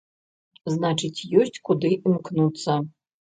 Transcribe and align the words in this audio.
Значыць, 0.77 1.27
ёсць 1.41 1.59
куды 1.69 1.93
імкнуцца. 2.09 2.81